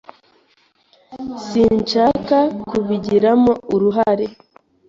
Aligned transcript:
Sinshaka 1.45 2.37
kubigiramo 2.69 3.51
uruhare. 3.75 4.25